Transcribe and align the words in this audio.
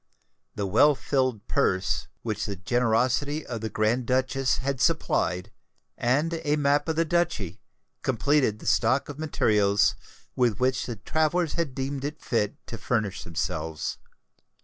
The 0.55 0.65
well 0.65 0.95
filled 0.95 1.47
purse 1.47 2.07
which 2.23 2.47
the 2.47 2.55
generosity 2.55 3.45
of 3.45 3.61
the 3.61 3.69
Grand 3.69 4.07
Duchess 4.07 4.57
had 4.57 4.81
supplied, 4.81 5.51
and 5.95 6.41
a 6.43 6.55
map 6.55 6.89
of 6.89 6.95
the 6.95 7.05
Duchy, 7.05 7.61
completed 8.01 8.57
the 8.57 8.65
stock 8.65 9.09
of 9.09 9.19
materials 9.19 9.93
with 10.35 10.59
which 10.59 10.87
the 10.87 10.95
travellers 10.95 11.53
had 11.53 11.75
deemed 11.75 12.03
it 12.03 12.19
fit 12.19 12.55
to 12.65 12.79
furnish 12.79 13.23
themselves. 13.23 13.99